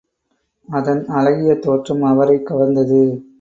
[0.67, 3.25] அதன் அழகிய தோற்றம் அவரைக் கவர்ந்தது.